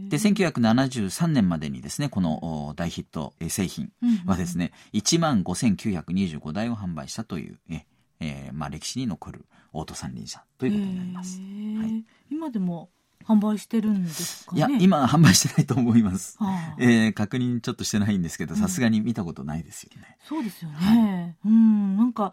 [0.09, 3.93] で、1973年までにですね、このお大ヒットえー製品
[4.27, 7.85] はですね、1万5925台を販売したという、え
[8.21, 11.41] えーまあ、歴史に残るオート三輪車ということになります。
[11.41, 12.05] はい。
[12.31, 12.91] 今でも
[13.29, 14.59] 販売してるんですかね？
[14.59, 16.37] いや、今販売してないと思います。
[16.39, 20.17] はあえー確認ちょっとしてないんですけど、さすがに見たことないですよね。
[20.25, 21.37] そうですよね。
[21.45, 22.33] うん、なんか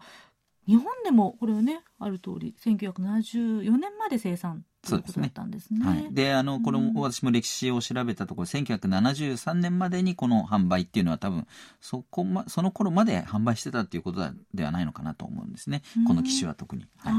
[0.66, 5.84] 日本でもこれはねある通り1974年まで生産ということだったんですね。
[5.84, 6.08] はい。
[6.12, 11.46] で、あの、これも私も歴史を調べたところ、1973年までにこの販売っていうのは多分、
[11.80, 14.20] そこま、その頃まで販売してたっていうこと
[14.54, 15.82] ではないのかなと思うんですね。
[16.06, 16.86] この機種は特に。
[16.98, 17.12] はい。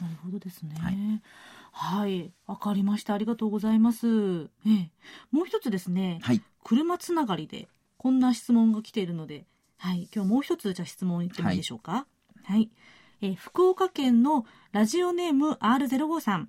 [0.00, 0.74] なるほどですね。
[0.78, 1.22] はい
[1.72, 3.12] はい、わかりました。
[3.12, 4.06] ありがとうございます。
[4.06, 4.90] ええ、
[5.30, 6.42] もう一つですね、はい。
[6.64, 7.68] 車つながりで
[7.98, 9.46] こんな質問が来ているので、
[9.78, 12.06] はい、今日もう一つじゃあ質問いってもいいでしょうか？
[12.44, 12.70] はい、
[13.20, 16.48] えー福岡県のラジオネーム R05 さん。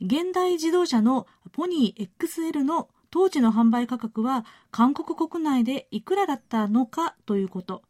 [0.00, 7.82] 現代自動車のポニー XL の当時の販売価格は韓国国内でいくらだったのかということ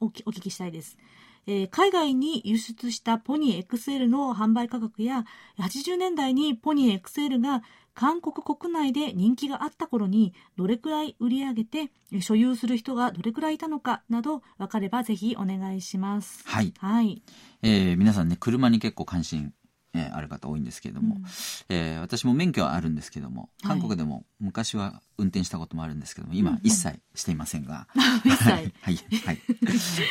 [0.00, 0.98] をお聞きしたいです。
[1.46, 5.24] えー海外に輸出したポニー XL の販売価格や
[5.58, 7.62] 80年代にポニー XL が
[7.94, 16.42] 韓国国内で人気があった頃にどれくらい売り上げてえー所有する人がどれくらいいたのかなど分かればぜひお願いします。
[16.46, 16.72] はい。
[16.78, 17.22] はい。
[17.62, 19.52] えー皆さんね、車に結構関心、
[19.94, 21.22] えーある方多いんですけれども、うん
[21.68, 28.72] えー私も免許はあるんですけども、はい韓国でも昔は運転したこともあるんですけども、今一切していませんが、 はい。
[28.82, 28.96] はい。
[29.24, 29.38] はい。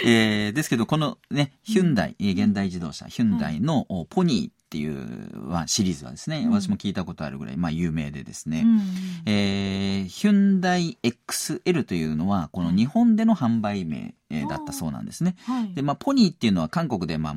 [0.06, 8.82] えーですけど、このね、ヒュンダイ、えー現代自動車、ヒュンダイのおポニーっていうはシリーズはですね、うん私も聞いたことあるぐらい、まあ有名でですね、うん
[9.26, 15.36] えーヒュンダイ XL というのは、この日本での販売名、えーだったそうなんですね。
[15.46, 15.74] はい。
[15.74, 17.34] で、まあ、ポニーっていうのは韓国で、まあ、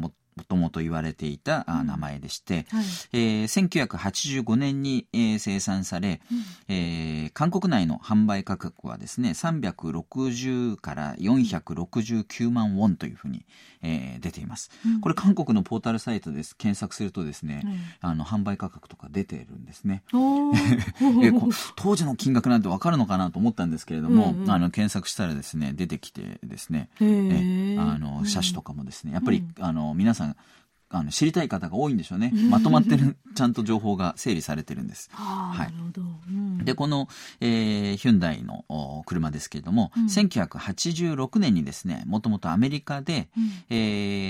[0.49, 2.85] ともと言われていたあ名前でして、はい。
[3.13, 13.45] えー1985年に、えー生産され、うんえー韓国内の販売価格はですね、360から469万ウォンというふうに、
[13.83, 14.71] えー出ています。
[14.87, 16.57] うんこれ韓国のポータルサイトです。
[16.57, 17.79] 検索するとですね、うん
[18.11, 20.03] あの、販売価格とか出てるんですね。
[20.13, 20.53] お
[21.23, 21.33] え
[21.77, 30.24] 当時の金額なんてわかるのかなと思ったんですけれども、うんうんあの検索したらですね出てきてですね、へえーあの車種とかもですねやっぱり、うんあの皆さん
[30.91, 32.33] あの知りたい方が多いんでしょうね。
[32.51, 35.11] まとまってるちゃんと情報が整理されてるんです。
[35.15, 36.65] はい。
[36.65, 37.09] で、この、
[37.41, 40.05] えーヒュンダイのお車ですけれども、うん。
[40.07, 43.51] 1986年にですね、もともとアメリカで、うん。
[43.71, 43.77] え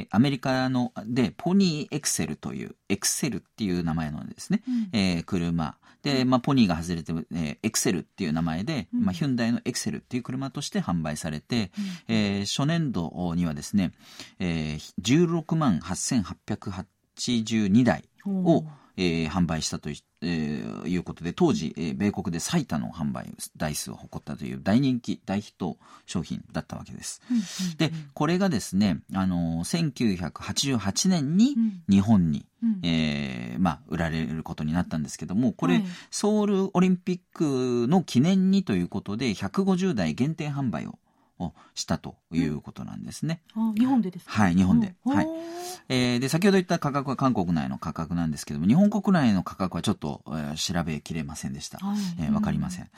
[0.03, 4.89] ーアメリカので、ポニーエクセルという、エクセルっていう名前のですね、うん。
[4.93, 5.77] えー車。
[6.05, 9.05] で、まあ、ポニーが外れて、えーエクセルっていう名前で、うん。
[9.07, 11.71] まあ、ヒュンダイのエクセルっていう車として販売されて、
[12.09, 13.93] えー初年度にはですね、
[14.39, 18.65] えー16万8882台を、
[18.97, 27.23] えー販売したとい,、えーいうことで、当時、えー米国で最多の販売台数を誇ったという大人気、大ヒット商品だったわけです。
[27.31, 27.43] うんうん
[27.79, 31.83] で、これがですね、あのー1988年にうん。
[31.89, 32.81] 日本に、うん。
[32.83, 35.85] えーまあ、売られることになったんですけども、これ、はい。
[36.11, 40.99] ソウルオリンピックの記念にということで、150台限定販売を
[41.39, 43.41] をしたということなんですね。
[43.55, 44.33] あ日本でですか？
[44.33, 44.95] はい、日本で。
[45.05, 45.27] うんはい。
[45.89, 51.79] えーで、先ほど言った価格は韓国内の価格なんですけども、日本国内の価格はちょっと、えー調べきれませんでした。
[51.79, 52.89] はいえーわかりません。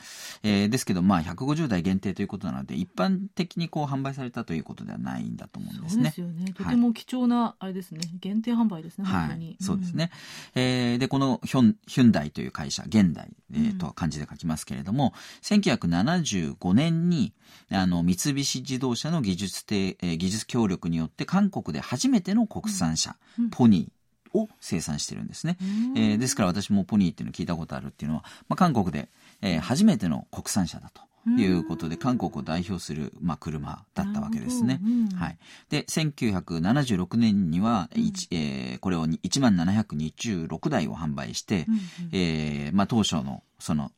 [0.43, 6.39] えーですけど、まあ、150台限定ということなので、一般的にこう販売されたということではないんだと思うんですねそうです。
[6.41, 6.53] よね。
[6.53, 8.01] とても貴重な、あれですね。
[8.19, 9.57] 限定販売ですね、はい本当に。。
[9.59, 10.11] そうですね。
[10.55, 17.33] えーで、このヒョン、ヒュンダイという会社、現代、えーと漢字で書きますけれども、1975年に、
[17.71, 23.49] あの、三菱自動車の技術技術協力によって韓国で初めての国産車、うん。
[23.49, 25.57] ポニーを生産してるんですね。
[25.61, 25.97] うん。
[25.97, 29.09] えーですから私もポニーっていうのを聞いたことあるっていうのは、まあ、韓国で、
[29.41, 31.01] えー初めての国産車だと
[31.37, 34.79] いうことで、韓国を代表する、まあ、車だったわけですね。
[35.15, 35.37] はい。
[35.69, 41.81] で、1976年には、うん、えー、これを1万726台を販売して、うんうん、
[42.13, 43.91] えー、まあ、当初のその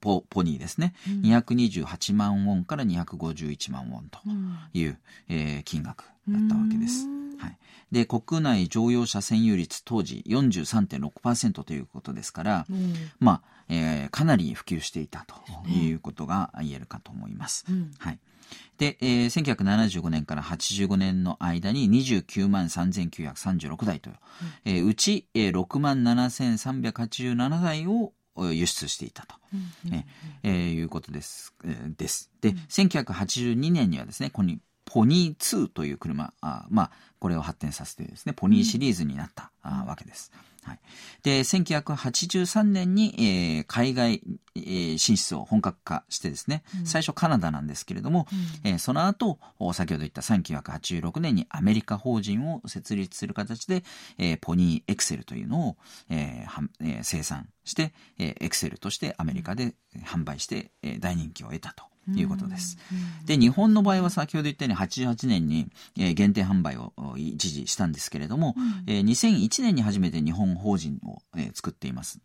[0.00, 4.18] ポポニーですね、うん、228万ウォンから251万ウォンと
[4.72, 4.96] いう、うん、
[5.28, 7.06] えー、金額だったわけです。
[7.38, 7.58] はい、
[7.92, 17.64] で国内乗用車占有率当時43.6%ということですから、うん、まあ、えー、かなり普及していたということが言えるかと思います。
[17.98, 18.18] はい
[18.78, 24.16] で、えー、1975年から85年の間に29万3936台と、うん、
[24.64, 30.06] えー、うち、えー、6万7387台を輸出していたと、うんえ
[30.42, 31.54] えー、いうことです。
[31.64, 32.30] えー、です。
[32.40, 40.30] で、うん、1982年にはですね、ここにポニー2という車、あまあ、これを発展させてですね、ポニーシリーズになった、うん、あわけです。
[40.64, 40.78] はい。
[41.22, 44.22] で、1983年に、えー、海外、
[44.56, 48.26] えー、進出を本格化してですね、うん、最初カナダなんですけれども、
[48.64, 49.38] うん、えー、その後、
[49.74, 53.84] 先ほど言った1986年にアメリカ法人を設立する形で、
[54.18, 55.76] えー、ポニーエクセルというのを、
[56.08, 59.74] えーえー、生産して、えー、エクセルとしてアメリカで
[60.04, 61.84] 販売して、えー、大人気を得たと。
[62.08, 62.78] いうことです。
[63.26, 72.20] で、日本の場合は先ほど言ったように88年に、えー、限定販売を一時したんですけれども、うん、えー、2001年に初めて日本法人を、えー、作っています。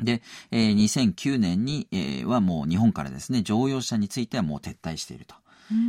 [0.00, 5.34] で、えー、2009年に、えー、はもう日本からですね、乗用車についてはもう撤退していると。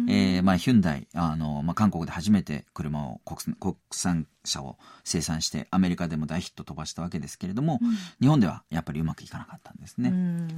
[0.09, 10.13] えー、まあ、ヒュンダイ、あの、まあ、韓国で初めて車を国、国産車を生産して、アメリカでも大ヒット飛ばしたわけですけれども、うん、日本ではやっぱりうまくいかなかったんですね。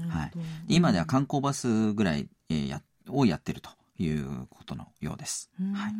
[0.09, 0.32] はい。
[0.68, 3.70] 今では観光バスぐらい、えー、や、をやってると。
[3.97, 5.49] いうことのようです。
[5.57, 5.93] はい。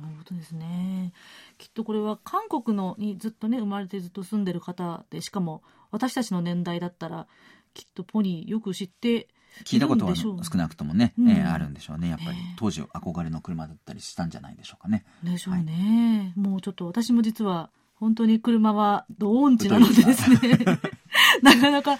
[0.00, 1.12] なるほどですね。
[1.56, 7.26] きっとこれは韓国のにずっとね生まれてずっと住んでる方でしかも私たちの年代だったら
[7.74, 9.28] きっとポニーよく知って
[9.64, 12.08] 聞いたことは少なくともね、うん、えー、あるんでしょうね。
[12.08, 15.04] やっぱり、当時憧れの車だったりしたんじゃないでしょうかね。
[15.22, 20.58] でしょうね、はい、もうちょっと私も実は本当に車はドーンチなのでですね。
[21.42, 21.98] なかなか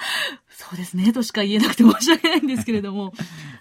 [0.49, 1.13] そうですね。
[1.13, 3.13] としか言えなくて申し訳ないんですけれども。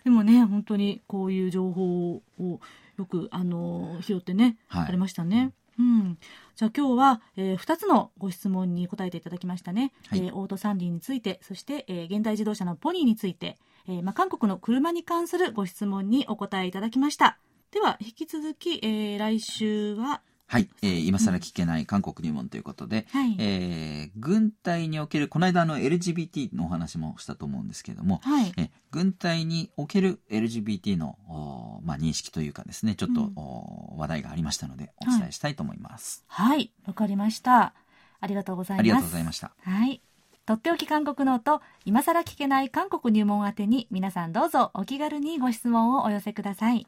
[0.03, 2.59] でもね本当にこういう情報を
[2.97, 5.51] よくあの拾ってね、はい、ありましたね。
[5.79, 6.17] うん、
[6.55, 17.39] じゃあ今日は、えー、2つのご質問に答えていただきましたね、はい、えー、オートサンディについてそして、えー、現代自動車のポニーについて、えーまあ、韓国の車に関するご質問にお答えいただきました。
[17.71, 36.23] では、引き続き、えー、来週は、はい、えー、今更聞けない韓国入門ということで、はい、えー、軍隊における、この間の LGBT のお話もしたと思うんですけれども、はい、え軍隊における LGBT の、まあ、認識というかですね、ちょっと、うん、話題がありましたので、お伝えしたいと思います。
[36.27, 37.73] はい、わ、はい、かりました。
[38.19, 38.79] ありがとうございます。
[38.79, 39.51] ありがとうございました。
[39.61, 40.01] はい。
[40.47, 46.87] とっておき韓国ノート、今更聞けない韓国入門宛てに皆さんどうぞお気軽にご質問をお寄せください。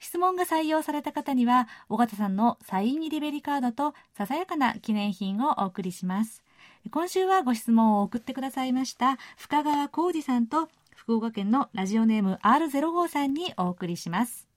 [0.00, 6.42] 質問が採用された方には、尾形さんのサイン入りベリカードとささやかな記念品をお送りします。
[6.90, 14.48] 今週はご質問を送ってくださいました深川浩二さんと福岡県のラジオネーム R05 さんにお送りします。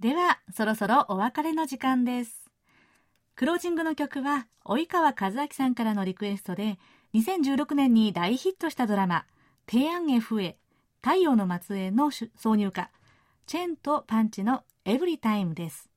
[0.00, 2.47] では、そろそろお別れの時間です。
[3.38, 6.76] クロージングの曲は、及川和明さんからのリクエストで、
[7.14, 9.26] 2016年に大ヒットしたドラマ、
[9.70, 10.56] 提案 FA、
[11.00, 12.90] 太陽の末裔の挿入歌、
[13.46, 15.88] チェンとパンチのエブリタイムです。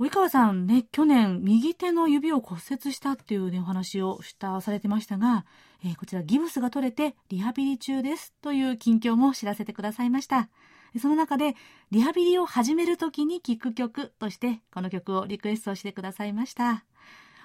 [0.00, 5.46] 及川さんね、去年、右手の指を骨折したっていうね、お話をしたされてましたが、
[5.84, 10.48] えー、こちらギブスが取れてリハビリ中ですという近況も知らせてくださいました。
[11.00, 11.56] その中で、
[11.90, 16.84] リハビリを始めるときに聴く曲として、この曲をリクエストしてくださいました。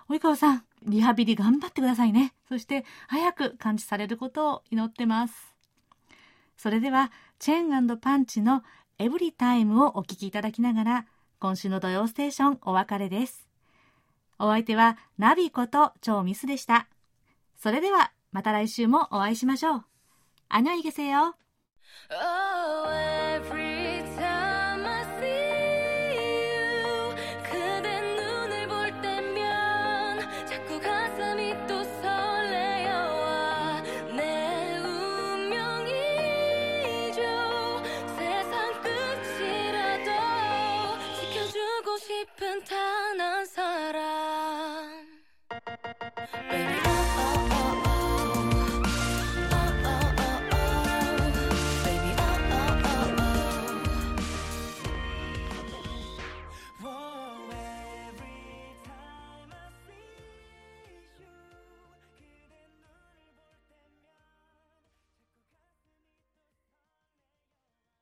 [0.10, 2.34] 及川さん、リハビリ頑張ってくださいね。
[2.48, 5.54] そして、早く完治されることを祈ってます。
[6.58, 8.64] それでは、チェーンパンチの
[8.98, 11.06] エブリタイムをお聴きいただきながら、
[11.40, 13.48] 今週の土曜ステーションお別れです。
[14.40, 16.88] お相手は、ナビこと超ミスでした。
[17.56, 19.86] それでは、また来週もお会いしましょう。
[20.50, 21.36] あにょいげせよ。
[22.12, 22.90] Oh,
[23.36, 23.89] every